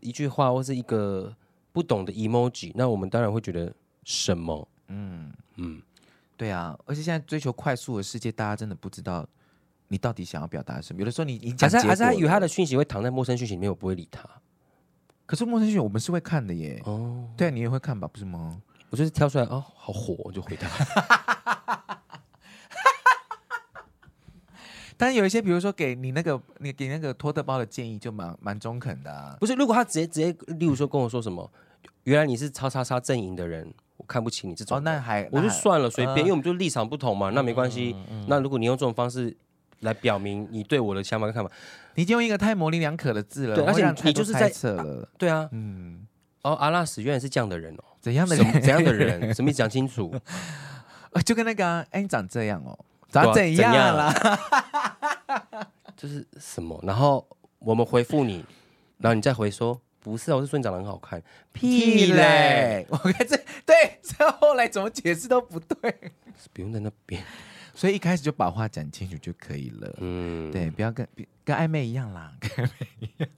[0.00, 1.34] 一句话，或是一个
[1.72, 3.74] 不懂的 emoji，那我们当然会觉得
[4.04, 4.68] 什么？
[4.88, 5.82] 嗯嗯。
[6.38, 9.26] 对啊，而且现在追求快速的世界，大家真的不知道
[9.88, 11.00] 你到底想要表达什么。
[11.00, 14.28] 有的时候你你还是还是他以为他的讯息会躺在陌生讯息里面，我不会理他。
[15.26, 16.80] 可是陌生讯息我们是会看的耶。
[16.86, 18.08] 哦，对啊，你也会看吧？
[18.08, 18.56] 不是吗？
[18.90, 20.68] 我就是挑出来哦，好火，我就回他。
[24.96, 29.36] 但是有一些，比如说给你那个你给那个托特包的建议，就蛮蛮中肯的啊。
[29.38, 31.50] 不是，如果他直接直接，例如说跟我说什么，
[32.04, 33.74] 原来你是叉叉叉阵营的人。
[33.98, 37.94] 我看不起你这种，哦，那还我就算了，随便，呃、因为我们就立场不同嘛，那没关系。
[37.96, 39.34] 嗯嗯嗯、那如果你用这种方式
[39.80, 41.50] 来表明你对我的想法跟看法，
[41.94, 46.06] 你已经用一个太模棱两可的字了，对，而且你就是在猜测了，对啊，嗯，
[46.42, 48.60] 哦，阿拉斯原来是这样的人哦，怎样的人？
[48.60, 49.34] 怎样的人？
[49.34, 49.58] 什么意思？
[49.58, 50.14] 讲清楚，
[51.24, 52.78] 就跟那个哎、啊，你长这样哦，
[53.10, 54.12] 长怎样啦？
[55.96, 56.78] 就是什么？
[56.82, 57.26] 然后
[57.58, 58.44] 我们回复你，
[58.98, 59.80] 然后你再回说。
[59.98, 61.20] 不是，我是说你长得很好看。
[61.52, 62.86] 屁嘞！
[62.90, 63.36] 我看这
[63.66, 66.12] 对，这后来怎么解释都不对。
[66.52, 67.20] 不用在那边，
[67.76, 69.94] 所以一开始就把话讲清楚就可以了。
[69.98, 71.06] 嗯，对，不要跟
[71.44, 73.28] 跟暧昧一样啦，跟暧昧一样。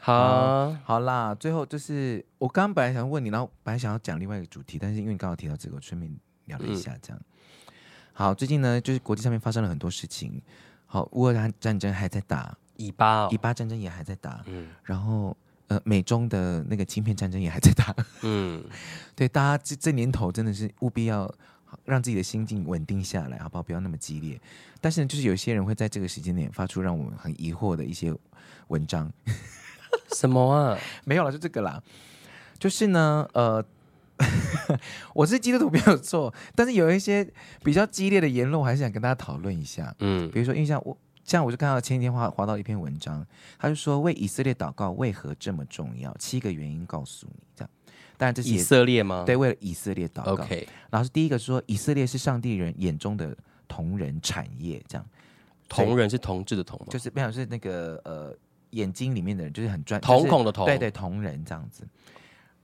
[0.00, 6.12] 好，好啦，最后就是我刚刚本来想问你，然后本来想要讲另外一个主题，但是因为你刚好提到这个，我顺便
[6.44, 7.18] 聊了一下，这样。
[7.20, 7.72] 嗯、
[8.12, 10.42] 好，最近呢，就是国际上面发生了很多事情。
[10.84, 12.56] 好，乌克兰战争还在打。
[12.78, 15.34] 以巴、哦，以巴战争也还在打，嗯，然后
[15.68, 18.62] 呃，美中的那个芯片战争也还在打，嗯，
[19.14, 21.24] 对，大家这这年头真的是务必要
[21.84, 23.62] 让自己的心境稳定下来，好不好？
[23.62, 24.40] 不要那么激烈。
[24.80, 28.14] 但是呢就是有些人会在这个时间点发出让我们很疑惑的一些
[28.68, 29.12] 文章，
[30.14, 30.78] 什么啊？
[31.04, 31.82] 没有了，就这个啦。
[32.58, 33.64] 就是呢，呃，
[35.14, 37.28] 我是基督徒没有错，但是有一些
[37.62, 40.96] 比较激烈的言论，我还是想跟大家讨论一下，嗯，比如说印象我。
[41.28, 43.26] 这样我就看到前几天划划到一篇文章，
[43.58, 46.16] 他就说，为以色列祷告为何这么重要？
[46.18, 47.42] 七个原因告诉你。
[47.52, 47.70] 这样，
[48.16, 49.24] 当然这是以色列吗？
[49.26, 50.32] 对，为了以色列祷告。
[50.32, 53.36] OK，然后是第一个说，以色列是上帝人眼中的
[53.68, 54.82] 同人产业。
[54.88, 55.06] 这样，
[55.68, 56.86] 同人是同志的同吗？
[56.90, 58.36] 就是没有是那个呃
[58.70, 60.64] 眼睛里面的人，就是很专瞳孔的瞳。
[60.66, 61.86] 对对，同人这样子。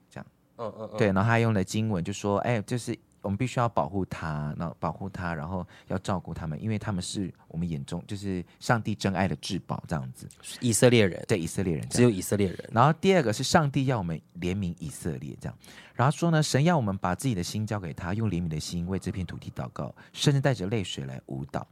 [0.09, 0.25] 这样，
[0.57, 0.97] 嗯嗯嗯。
[0.97, 2.97] 对，然后他用了经文就说，哎，就是。
[3.23, 10.27] 我们必须要保护他，然后保护他，然后要照顾他们，因为他们是我们眼中就是上帝真爱的至宝，这样子。
[10.59, 12.69] 以色列人，对以色列人，只有以色列人。
[12.71, 15.57] 然后第二个是上帝要我们怜悯以色列，这样。
[15.95, 21.65] 然后说呢，神要我们把自己的心交给他，用怜悯的心为这片土地祷告，甚至带着泪水来舞蹈。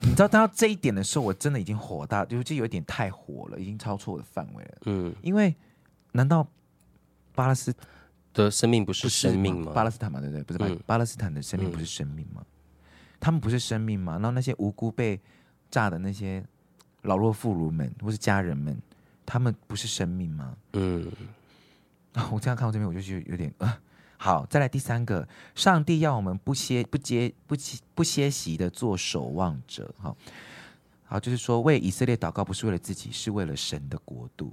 [0.00, 4.78] 你知道，当到这一点的时候，我真的已经火大，就就有点太火了，已经超出我的范围了。
[4.84, 5.54] 嗯，因为
[6.12, 6.46] 难道
[7.34, 7.74] 巴勒斯？
[8.32, 9.66] 的生命不是生命吗？
[9.66, 10.42] 吗巴勒斯坦嘛，对不对？
[10.44, 12.40] 不是巴、嗯、巴勒斯坦的生命不是生命吗？
[12.40, 12.46] 嗯、
[13.18, 14.12] 他们不是生命吗？
[14.14, 15.20] 然后那些无辜被
[15.70, 16.44] 炸的那些
[17.02, 18.80] 老弱妇孺们或是家人们，
[19.26, 20.56] 他们不是生命吗？
[20.72, 21.10] 嗯。
[22.14, 23.80] 啊， 我这样看到这边，我就觉得有点啊。
[24.16, 29.94] 好，再来第三个，上帝要我们不歇不接不歇不歇息的做守望者。
[29.98, 30.16] 好，
[31.04, 34.52] 好，就是说为以色列祷告，不是为了自己，是为了神的国度。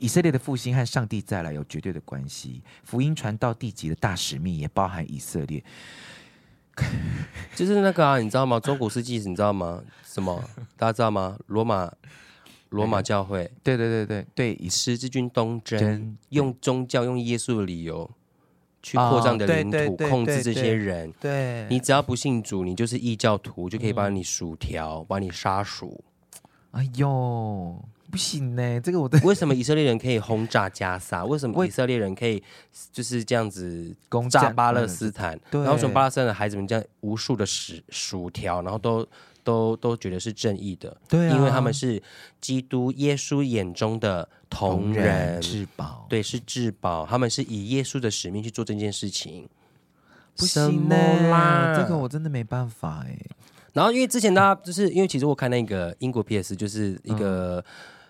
[0.00, 5.62] 以色列的复兴和上帝再来有绝对的关系，福音传到地极的大使命也包含以色列，
[7.54, 8.58] 就是那个啊，你知道吗？
[8.58, 9.82] 中古世纪你知道吗？
[10.02, 10.42] 什么？
[10.76, 11.38] 大家知道吗？
[11.46, 11.92] 罗马
[12.70, 18.10] 罗马教会，对对对对对，以十字军东征，用宗教用耶稣的理由
[18.82, 21.12] 去扩张的领土，控制这些人。
[21.20, 26.02] 对，你只要不信主，你就是异教徒，就可以把你薯条，把你杀鼠。
[26.72, 28.80] 哎呦，不行呢！
[28.80, 31.24] 这个我的为什么以色列人可以轰炸加沙？
[31.26, 32.42] 为什么以色列人可以
[32.92, 35.38] 就是这样子攻炸巴勒斯坦？
[35.50, 39.06] 然后从巴勒斯坦的孩子们这样无数的薯薯条，然后都
[39.42, 42.00] 都都觉得是正义的，对啊，因为他们是
[42.40, 49.48] 基督耶稣眼中的同人至宝，对，是至宝，他们是以耶稣的使命去做这件事情。
[50.36, 53.18] 不行啦，这个我真的没办法哎。
[53.72, 57.64] 然后，因为之前大家就是因为其实我看那个英国 PS 就是一个，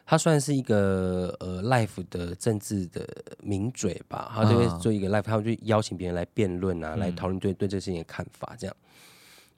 [0.07, 3.07] 他、嗯、算是一个呃 l i f e 的政治的
[3.43, 8.75] 名嘴吧，他就会做一个 l i f e 他们就邀请别人来辩论啊，嗯、来讨论对对这事情的看法这样。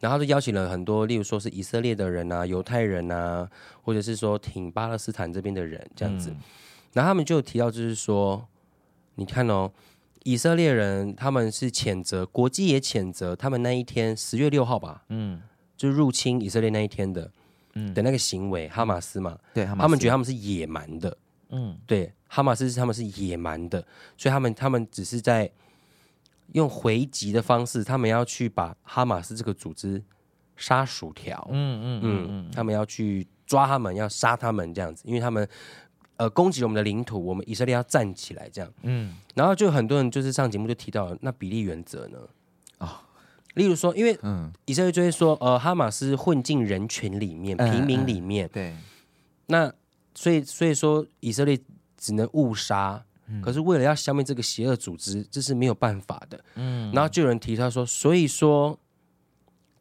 [0.01, 3.49] 然后就邀请了很多，例如说是以色列的人啊、犹太人啊，
[3.83, 6.31] 或者是说挺巴勒斯坦这边的人这样子。
[6.31, 6.37] 嗯、
[6.93, 8.45] 然后他们就提到，就是说，
[9.15, 9.71] 你看哦，
[10.25, 15.41] 以色列人他们是谴责，国际也谴责他们那一天十月六号吧，嗯。
[15.77, 17.31] 就入侵以色列那一天的，
[17.75, 21.17] 嗯，的那个行为，哈马斯嘛，对，他们觉得他们是野蛮的，
[21.51, 23.85] 嗯，对，哈马斯是他们是野蛮的，
[24.17, 25.51] 所以他们他们只是在
[26.53, 30.03] 用回击的方式，他们要去把哈马斯这个组织
[30.57, 35.49] 杀薯条，嗯嗯嗯嗯，他们要去抓他们，要杀他们这样子，因为他们
[36.17, 42.19] 呃攻击了我们的领土，我们以色列要站起来这样，嗯，然后就很多人就是上节目就提到了那比例原则呢。
[43.55, 44.19] 例如说，因为
[44.65, 48.75] 以色列就会说，呃，哈马斯混进人群里面，平民里面，对，
[49.47, 49.73] 那
[50.15, 51.59] 所以所以说以色列
[51.97, 56.43] 只能误杀，嗯、可是为了要消灭这个邪恶组织，这是没有办法的。
[56.55, 58.79] 嗯，然后就有人提他说，所以说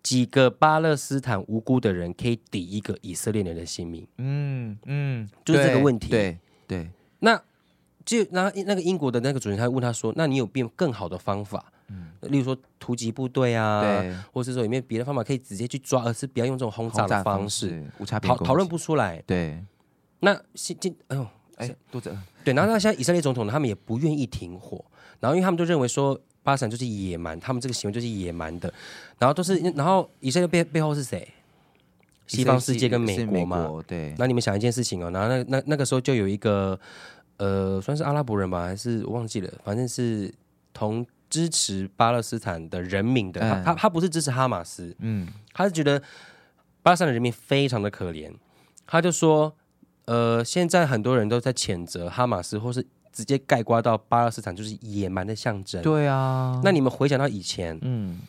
[0.03, 4.07] 几个巴勒斯坦无辜的人可以抵一个以色列人的性命。
[4.17, 6.09] 嗯嗯，就是这个问题。
[6.09, 7.41] 对对，那
[8.03, 11.71] 就然后那个英国的那个主人他问他说，那你有变更好的方法？
[12.21, 19.21] 例如说突击部队啊，对，或者是说有没有别的方法可以直接去抓，而是不要用这种轰炸的方式，无差别讨讨论不出来。
[19.25, 19.63] 对，
[20.19, 21.27] 那现今哎呦
[21.57, 24.83] 哎肚子饿，对，然后那现在以色列总统呢，他们也不愿意停火，
[25.19, 28.71] 然后因为他们就认为说巴勒斯坦就是野蛮，他们这个行为就是野蛮的，
[29.17, 31.27] 然后都是然后以色列背背后是谁？
[32.27, 34.15] 西方世界跟美国嘛，对。
[34.17, 36.79] 那你们想一件事情哦，然后那那那个时候就有一个
[37.37, 40.31] 呃，算是阿拉伯人吧，还是我忘记了，反正是
[40.73, 41.05] 同。
[41.31, 45.97] 支持巴勒斯坦的人民的，他他他不是支持哈马斯，嗯，他是觉得
[46.83, 48.31] 巴勒斯坦的人民非常的可怜，
[48.85, 49.55] 他就说，
[50.05, 58.19] 呃，现在很多人都在谴责哈马斯，或是直接概括到巴勒斯坦就是野蛮的象征，对啊，那你们回想到以前，嗯，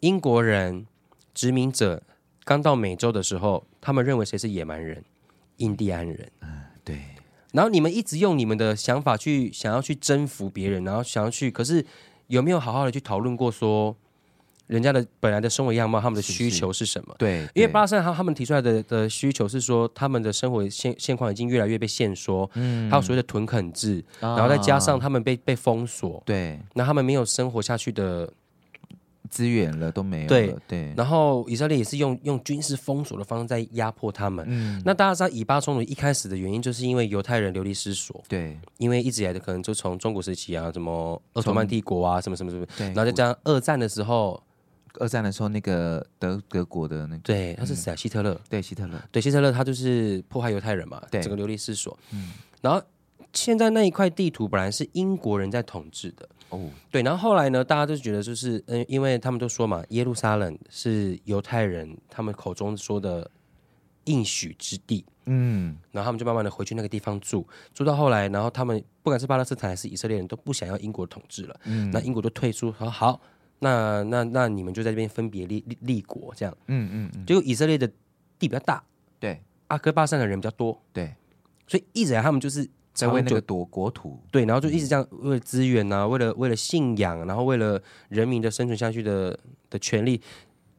[0.00, 0.86] 英国人
[1.32, 2.02] 殖民者
[2.44, 5.04] 刚到美洲的时候，他们认为谁是野蛮人？
[5.58, 7.00] 印第安人，嗯，对。
[7.52, 11.84] 然后你们一直用你们的想法去想要去征服别人，然后想要去，可是
[12.28, 13.96] 有没有好好的去讨论过说
[14.66, 17.14] 人家的本来的生活样貌，他们的需求是什么？
[17.18, 28.32] 对，因为巴勒斯坦他他们提出来的的需求是说，他们的生活现现况已经越来越被限缩，嗯，还有所谓的屯垦制，然后再加上他们被被封锁，对，那他们没有生活下去的。
[29.30, 34.44] 资源了都没有了，对对，然后以色列也是用用军事封锁的方式在压迫他们。
[34.48, 38.22] 嗯，那大家知道以巴冲突一开始的原因，就是因为犹太人流离失所。
[38.28, 44.42] 对，因为一直以来的可能就从中古时期啊，什么奥斯曼帝国啊，什么什么什么，对，然后再加上二战的时候，
[44.98, 47.96] 二战的时候那个德德国的那个，对，他是谁啊？
[47.96, 51.96] 希特勒，对，希特勒，对，希特勒他就是迫害犹太人嘛，对，整个流离失所。
[52.12, 52.82] 嗯，然后
[53.32, 56.28] 现在那一块地图本来是英国人在统治的。
[56.50, 63.30] 哦，对，然后后来呢，大家都觉得就是，嗯，因为他们都说嘛，耶路撒冷是犹太人他们口中说的
[64.04, 73.20] 应许之地，嗯，然后他们就慢慢的回去那个地方住，住到后来，然后他们不管是巴勒斯坦还是以色列人都不想要英国统治了，嗯，那英国就退出，说好，
[73.60, 77.86] 那那那你们就在这边分别立立立国这样，嗯嗯嗯，结果以色列的
[78.38, 78.82] 地比较大，
[79.20, 81.14] 对，阿哥巴山的人比较多，对，
[81.68, 82.68] 所以一直以来他们就是。
[83.00, 90.20] 在为那个夺国土，对，然后就一直这样为了资源啊，为了为了信仰，然后为了人民的生存下去的的权利，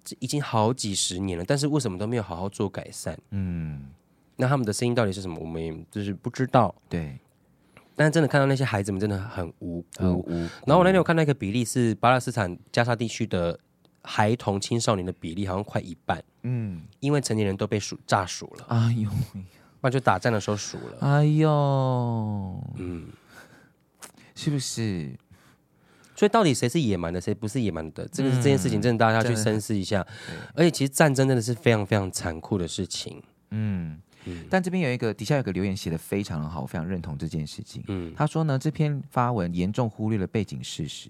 [0.03, 3.17] 这已经好几十年了，但是为什么都没有好好做改善？
[3.31, 3.89] 嗯，
[4.35, 5.37] 那他们的声音到底是什么？
[5.39, 6.73] 我们也就是不知道。
[6.87, 7.17] 对，
[7.95, 10.13] 但是真的看到那些孩子们真的很无很。
[10.13, 10.31] 无辜。
[10.65, 13.59] 然后我那天有看到一个比例是巴勒斯坦加沙地区的
[14.03, 16.23] 孩童青少年的比例好像快一半。
[16.43, 18.65] 嗯，因为成年人都被数炸数了。
[18.69, 19.09] 哎呦。
[19.81, 20.97] 那就打战的时候数了。
[21.01, 21.49] 哎呦，
[22.77, 23.07] 嗯，
[24.35, 25.11] 是不是？
[26.15, 28.07] 所以到底谁是野蛮的，谁不是野蛮的？
[28.09, 30.05] 这个这件事情，真的大家要去深思一下。
[30.53, 33.21] 而且其实战争真的是非常非常残酷的事情。
[33.49, 34.45] 嗯嗯。
[34.47, 37.83] 但这边有一个底下有个留言写的非常好，我非常认同这件事情。
[37.87, 41.09] 嗯，他说呢，这篇发文严重忽略了背景事实。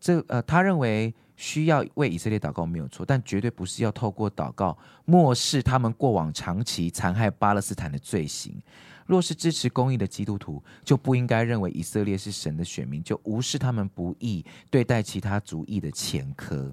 [0.00, 8.60] 这呃，他认为需要为以色列祷告没有错，但绝对不是要透过祷告漠视他们过往长期残害巴勒斯坦的罪行。
[9.06, 16.72] 若是支持公义的基督徒，就不应该认为以色列是神的选民，就无视他们不义对待其他族裔的前科。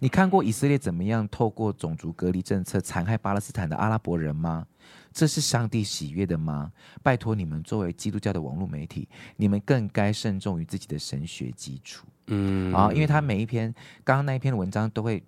[0.00, 4.66] 你看过以色列怎么样透过种族隔离政策残害巴勒斯坦的阿拉伯人吗？
[5.16, 6.70] 这是上帝喜悦的吗？
[7.02, 12.06] 拜托你们，作为基督教的网络媒体，你们更该慎重于自己的神学基础。
[12.26, 13.74] 嗯，啊，因为他每一篇
[14.04, 15.22] 刚刚那一篇文章都会。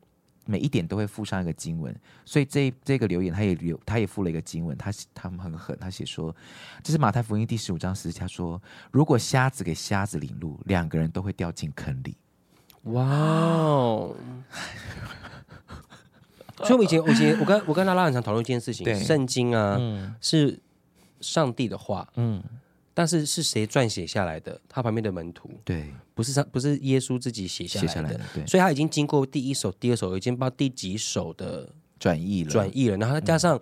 [0.51, 4.75] 每一点都会附上一个经文，所以这这个留言他也留，他也附了一个经文。
[4.79, 6.35] 他他们很狠，他写说
[6.83, 8.59] ：“这是马太福音第十五章十字架说，
[8.91, 12.17] 如果瞎子给瞎子领路，两个人都会掉进坑里。”
[12.95, 14.17] 哇哦！
[16.65, 20.59] 所以，我以前，我以前，我跟我跟拉拉很常讨论一件事情：圣经啊，嗯、是
[21.21, 22.43] 上帝的话，嗯。
[22.95, 24.61] 但是是谁撰写下来的？
[24.69, 32.97] 他旁边的门徒，对，不是他，不是耶稣自己写下来的，对，所以他已经经过第一手、第二手，已经不知道第几手的转译了，转译了。
[32.97, 33.57] 然后加上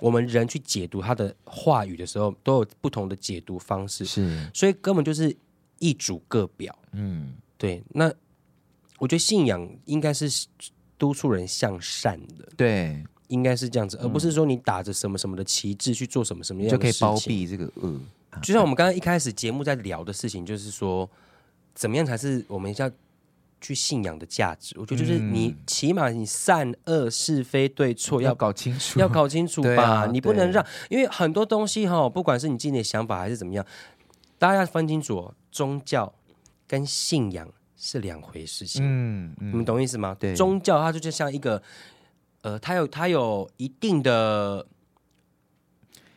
[0.00, 5.34] 我们人去解读他的话语的时候，嗯、都有不同的解读方式，是，所以根本就是
[5.78, 6.78] 一主各表。
[6.92, 7.82] 嗯，对。
[7.88, 8.12] 那
[8.98, 10.28] 我觉得信仰应该是
[10.98, 18.00] 督促人向善的，对，应该是这样子，而不是说你打着什么什么的旗帜去做什么什么样的就可以包庇这个恶。
[18.42, 21.08] 就像我们刚刚一开始节目在聊的事情，就是说，
[21.74, 22.90] 怎么样才是我们要
[23.60, 24.74] 去信仰的价值？
[24.78, 30.06] 我觉得就是你起码你善恶是非对错要搞清楚，要搞清楚吧。
[30.06, 33.64] 你不能让，因为很多东西哈，不管是你自己的想法还是怎么样，
[34.38, 36.12] 大家要分清楚，宗教
[36.66, 37.48] 跟信仰
[37.84, 38.82] 是两回事情。
[38.82, 40.16] 嗯，你们懂意思吗？
[40.18, 41.62] 对，宗教它就就像一个，
[42.40, 44.66] 呃，它有它有一定的。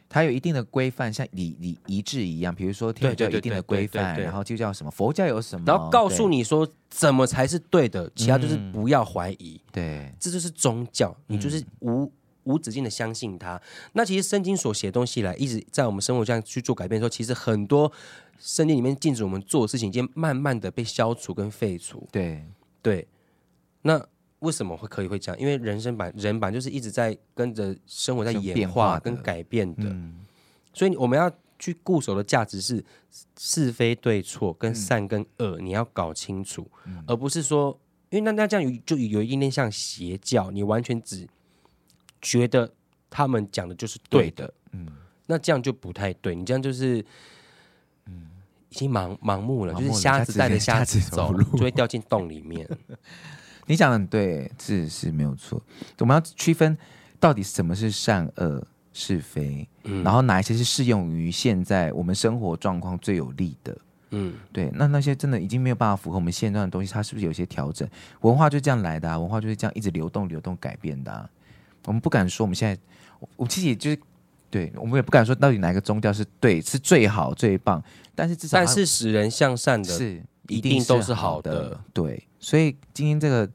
[0.10, 9.60] 它有一定的规范，像礼礼仪制一样，比如说天主教有一定的规范，然后就叫什么佛教有什么，然后告诉你说怎么才是对的，其他就是不要怀疑。
[9.70, 12.12] 对，这就是宗教，你就是无、嗯、
[12.46, 13.62] 无止境的相信它。
[13.92, 17.92] 那其实圣经所写的东西来，一直在我们生活这样去做改变的时候，其实很多
[18.38, 22.08] 圣经里面禁止我们做的事情，已经慢慢的被消除跟废除。
[22.12, 22.44] 对。
[22.82, 23.08] 对，
[23.82, 24.08] 那。
[24.42, 25.42] 为什么会可以会这样？
[25.42, 30.28] 因为人生版人版就是一直在跟着生活在演化跟改变的，嗯、
[30.72, 32.86] 所以我们要去固守的价值是
[33.36, 37.76] 是非对错跟善跟恶，你要搞清楚，嗯、而不是说，
[38.12, 41.28] 因为那那这样有就有一点点像邪教，你完全只
[42.22, 42.72] 觉得
[43.10, 44.88] 他们讲的就是对的，对嗯，
[45.26, 47.04] 那这样就不太对，你这样就是，
[48.08, 48.28] 嗯，
[48.70, 52.68] 已经盲盲目了，就是瞎子带着瞎子走路，就会掉进洞里面。
[53.68, 55.62] 你讲的很对，是是没有错。
[56.00, 56.78] 我们要区分
[57.20, 63.78] 到底什么是善恶是非，嗯，然后哪一些是适用于现在我们生活状况最有利的，
[64.12, 64.72] 嗯，对。
[64.74, 67.88] 那那些真的已经没有办法符合我们现状的东西，它是不是有些调整？
[68.22, 71.30] 文化就这样来的啊，文化就是这样一直流动、流动、改变的啊。
[71.86, 72.82] 我们不敢说我们现在，
[73.36, 74.00] 我其实也就是
[74.50, 77.84] 对，我们也不敢说到底哪个宗教是对、是最好、最棒，
[78.16, 80.24] 但是至少但是使人向善的是。
[80.50, 83.46] 一定都是好的，好的，对，所以今天这个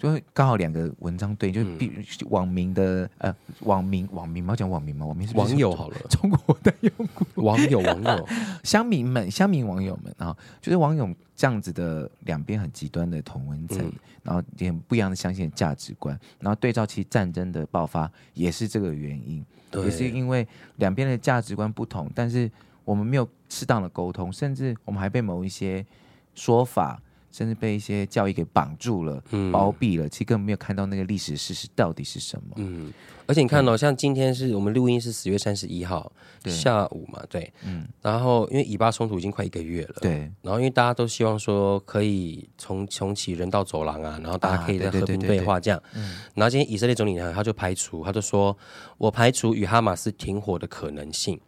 [0.00, 1.92] 就刚好两个文章对，就必
[2.30, 7.26] 网民的呃网民网民嘛，讲网民嘛，网民是，是网友好了，中国的用户？
[7.36, 8.28] 网友 网友。
[8.64, 19.84] 乡民们乡民网友们啊，就是网友这样子的两边很极端的同文层，嗯、然后也很不一样的相信价值观，然后对照其战争的爆发也是这个原因，对。
[19.84, 22.50] 也是因为两边的价值观不同，但是
[22.84, 25.84] 我们没有适当的沟通，甚至我们还被某一些。
[26.32, 32.54] 说法，甚至被一些教义给绑住了、嗯、包庇了，其实根本没有看到那个历史事实到底是什么。
[32.56, 32.92] 嗯，
[33.26, 36.12] 而且你看到、像今天是我们录音是十月三十一号
[36.46, 48.56] 下午嘛，对，嗯，然后因为以巴冲突已经快一个月了，对，然后因为大家都希望说可以重重启人道走廊啊，然后大家可以在和平对话这样，嗯，然后今天以色列总理呢，他就排除，他就说
[48.98, 51.40] 我排除与哈马斯停火的可能性。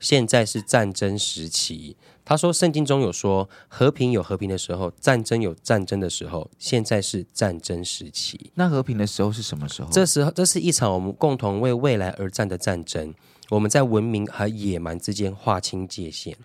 [0.00, 8.50] 现在是战争时期，他说圣经中有说和平有和平的时候，战争有战争的时候，现在是战争时期。
[8.54, 9.90] 那和平的时候是什么时候？
[9.92, 13.14] 这时候，这是一场我们共同为未来而战的战争。
[13.50, 16.36] 我们在文明和野蛮之间划清界限。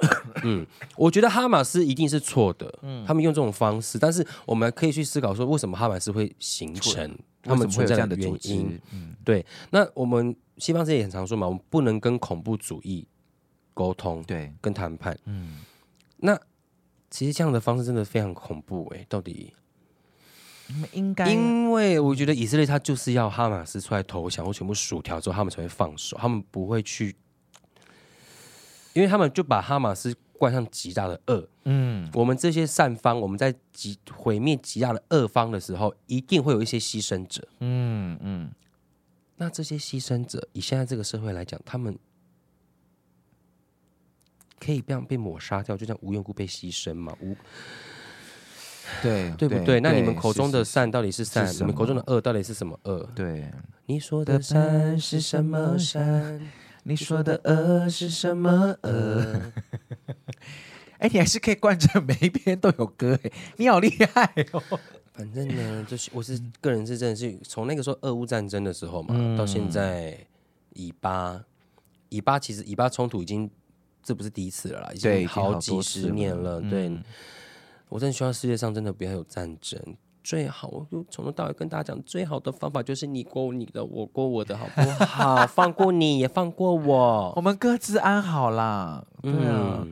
[0.44, 2.72] 嗯，我觉得哈马斯一定是错的。
[2.82, 7.18] 嗯，他们用这种方式，但是我们可以去思考说，为什么哈马斯会形成？
[7.42, 8.80] 他们存在的原因？
[8.92, 9.44] 嗯，对。
[9.70, 10.36] 那我们。
[10.58, 13.06] 西方世界也很常说嘛，我们不能跟恐怖主义
[13.74, 15.16] 沟通，对，跟谈判。
[15.24, 15.58] 嗯，
[16.16, 16.36] 那
[17.08, 19.54] 其实这样的方式真的非常恐怖哎、欸，到底
[20.90, 21.30] 应该？
[21.30, 27.14] 因为我觉得以色列他就是要哈马斯出来投降或全部薯条之后，他们才会放手，他们不会去，
[28.98, 31.48] 因为他们就把哈马斯冠上极大的恶。
[31.66, 37.46] 嗯，我们这些善方，我们在极毁灭极大的恶方的时候，一定会有一些牺牲者。
[37.60, 38.50] 嗯嗯，
[39.36, 41.96] 那这些牺牲者，以现在这个社会来讲，他们
[44.58, 47.16] 可以这样被抹杀掉，就这样无缘故被牺牲嘛？
[47.20, 47.36] 无。
[49.00, 49.64] 对对不对？
[49.64, 51.46] 对，那你们口中的善到底是善？
[51.54, 53.08] 你们口中的恶到底是什么恶？
[53.14, 53.48] 对，
[53.86, 56.50] 你说的善是什么善？
[56.84, 59.52] 你说的恶是什么恶？
[60.98, 64.62] 哎，你还是可以贯彻 每一篇都有歌哎，你好厉害哦！
[65.14, 70.16] 反正呢，就是我是个人是真的是从那个时候俄乌战争的时候嘛，嗯、到现在
[70.74, 71.44] 以巴
[72.08, 73.48] 以巴其实以巴冲突已经
[74.02, 76.88] 这不是第一次了啦，已经好几十年了，了对。
[76.88, 77.02] 嗯
[77.90, 79.80] 我真的希望世界上真的不要有战争，
[80.28, 85.36] 最好我就从头到尾跟大家讲，最好的方法就是你过你的，我过我的，好不好？
[85.48, 89.02] 放过你也放过我，我们各自安好啦。
[89.22, 89.86] 对啊，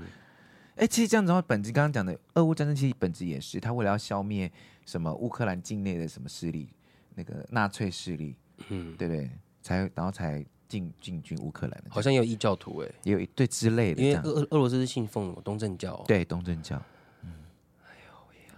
[0.75, 4.53] 哎、嗯，其实这样子的话，本质刚刚讲的俄乌战争，其实本质也是他为了要消灭
[4.85, 6.69] 什么乌克兰境内的什么势力，
[7.15, 8.37] 那个纳粹势力，
[8.69, 9.31] 嗯，对不对？
[9.63, 16.79] 才然后才进进军乌克兰的，好像也有异教徒哎，也有一对之类的，因为俄俄罗斯是信奉东正教，对东正教。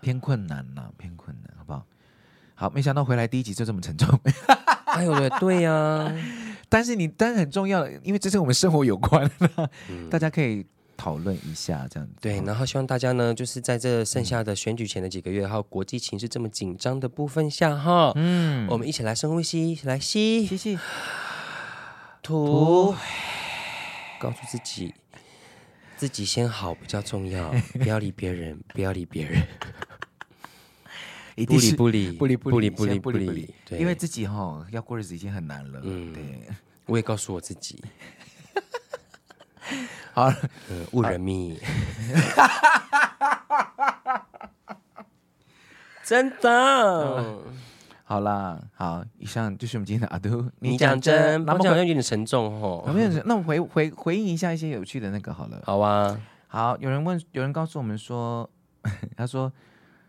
[0.01, 1.85] 偏困难呐、啊，偏困难，好不好？
[2.55, 4.09] 好，没想到回来第一集就这么沉重。
[4.87, 6.13] 哎呦喂，对呀、 啊，
[6.69, 12.15] 但是你当然很重要，因为这是我们生活有关的，嗯、大家可以讨论一下这样子。
[12.21, 20.79] 对，然后希望大家呢，就是在这剩下的选举前的几个月，还有国际情势这么紧张的部分下，哈，嗯，我们一起来深呼吸，一起来吸吸吸，
[22.23, 22.95] 吐，
[24.19, 24.95] 告诉自己。
[25.97, 29.43] 自己先好比较重要，不要理别人，不要理别人，
[31.47, 35.81] 不理不理不理不理不理不理，因为自己哈要过日子已经很难了。
[35.83, 36.23] 嗯，对，
[36.87, 37.83] 我也告诉我自己，
[40.13, 40.33] 好，
[40.93, 41.57] 误人命，
[46.05, 47.39] 真的。
[48.05, 50.51] 好啦，好，以上就是我们今天的阿都。
[50.61, 52.91] 你讲真，那么好像有点沉重哦。
[52.95, 55.61] 没有，那我回回回应一下一些有趣的那个好了。
[55.67, 58.49] 好啊，好，有人问，有人告诉我们说，
[59.15, 59.53] 他说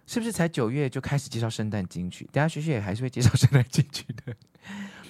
[0.10, 2.28] 是不是才九月就开始介绍圣诞金曲？
[2.32, 4.36] 等下学学也还是会介绍 圣诞金曲的。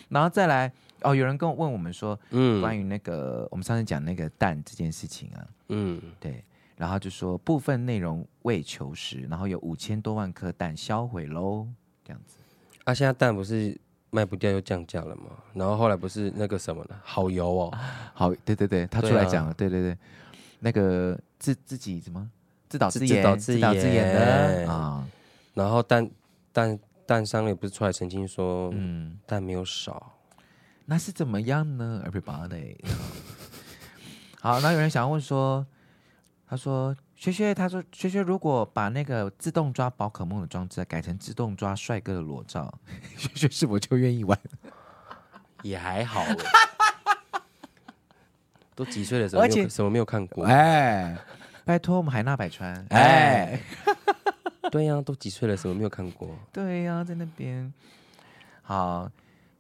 [0.10, 0.70] 然后再来，
[1.04, 6.44] 哦，有人跟我问我们说，嗯，关于那个我们上次讲那个蛋这件事情啊，嗯，对，
[6.76, 11.66] 然后就说部分内容未求实，然后有五千多万颗蛋销毁喽，
[12.04, 12.36] 这样子。
[12.84, 13.80] 他、啊、现在蛋不是
[14.10, 15.28] 卖不掉又降价了吗？
[15.54, 17.78] 然后后来不是那个什么呢，好油哦，
[18.14, 19.98] 好，对对对，他出来讲了，对，啊、对对对，
[20.60, 22.30] 那个自自己怎么
[22.70, 25.06] 自导自演，自导自演，的啊。
[25.54, 26.10] 然后但
[26.54, 30.16] 但但商也不是出来澄清说，嗯，但没有少，
[30.86, 32.78] 那是怎么样呢？Everybody，
[34.40, 35.66] 好，那有人想要问说，
[36.48, 36.96] 他说。
[37.20, 42.74] 薛薛他说：“薛薛，如果把那个自动抓宝可梦的装置改成自动抓帅哥的裸照，
[43.18, 44.40] 薛薛是否就愿意玩？
[45.62, 46.24] 也还好，
[48.74, 50.46] 都几岁了，什么没有什么没有看过？
[50.48, 51.18] 哎，
[51.70, 53.62] 拜托我们海纳百川，哎，
[54.72, 56.28] 对呀、啊，都几岁了，什么没有看过？
[56.52, 57.72] 对呀、啊，在那边
[58.64, 59.08] 好，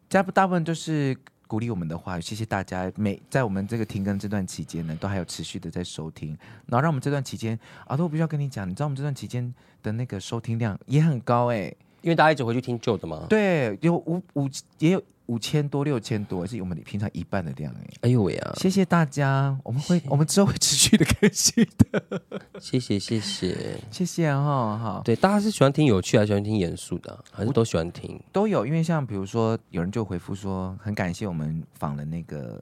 [0.07, 2.91] 大部大部分都是。”鼓励我们的话，谢谢大家。
[2.95, 6.35] 每在我们这个停更这段期间呢，都还有持续的在收听，
[6.65, 9.53] 然后让我们这段期间啊，都必须要跟你讲，你知道我们这段期间
[9.83, 13.25] 的那个收听量也很高哎、欸，因为大家一直回去听旧的嘛。
[13.29, 14.49] 对，有五五
[14.79, 15.03] 也有。
[15.29, 17.87] 五千多、六千多，是我们平常一半的量哎！
[18.01, 18.51] 哎呦喂啊！
[18.57, 22.21] 谢谢大家，我们会我们之后会持续的更新的。
[22.59, 25.01] 谢谢谢谢谢谢哈好。
[25.05, 27.23] 对，大家是喜欢听有趣还是喜欢听严肃的？
[27.31, 28.19] 还是都喜欢听？
[28.31, 32.59] 都有，因为像比如说，有人就回复说，很感谢我们访了那个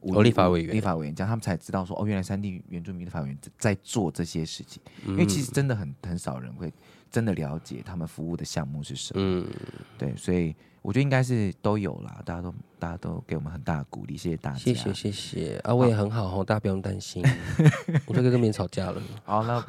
[0.00, 4.80] 哦立法委员，立法委员这样他们才知道说，哦，原来三地原住民的法委员在做这些事情。
[5.04, 6.72] 嗯、因为其实真的很很少人会
[7.10, 9.22] 真的了解他们服务的项目是什么。
[9.22, 9.46] 嗯，
[9.98, 10.54] 对，所以。
[10.82, 17.24] 我觉得应该是都有啦，大家都大家都给我们很大的鼓励，谢谢大家，谢谢谢谢啊，我也很好哈，大家不用担心，
[18.06, 19.02] 我这个跟别人吵架了。
[19.26, 19.66] 好了，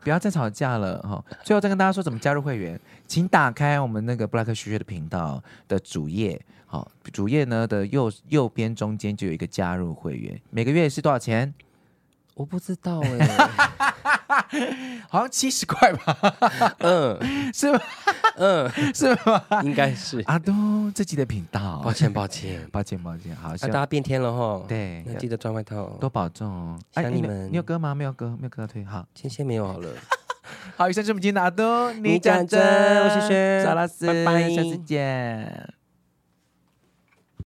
[0.00, 1.24] 不要再吵架了哈。
[1.44, 11.54] 最后再跟大家说怎么加入会员，请打开我们那个布拉克学学的频道的主页，好，主页呢的右右边中间就有一个加入会员，每个月是多少钱？
[12.40, 13.18] 我不知道哎、
[14.56, 16.16] 欸，好像七十块吧？
[16.80, 17.18] 嗯，
[17.52, 17.78] 是吗？
[18.36, 19.44] 嗯， 是吗？
[19.62, 21.82] 应该是阿东自己的频道。
[21.84, 23.36] 抱歉，抱歉，抱歉，抱歉。
[23.36, 24.64] 好，那大家变天了哈。
[24.66, 26.78] 对，要记得穿外套，多保重哦。
[26.92, 27.94] 想你们，你有歌吗？
[27.94, 28.82] 没有歌，没有歌推。
[28.86, 29.90] 好，先先没有好了。
[30.78, 32.58] 好，以上是我们今天的阿东，你讲真，
[33.04, 35.74] 我是轩，萨拉斯，拜拜，下次见。